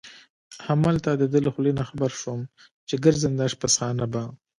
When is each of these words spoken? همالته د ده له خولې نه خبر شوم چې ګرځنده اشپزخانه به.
همالته 0.67 1.11
د 1.15 1.23
ده 1.31 1.39
له 1.45 1.49
خولې 1.53 1.71
نه 1.79 1.83
خبر 1.89 2.11
شوم 2.21 2.39
چې 2.87 2.95
ګرځنده 3.05 3.43
اشپزخانه 3.47 4.05
به. 4.13 4.23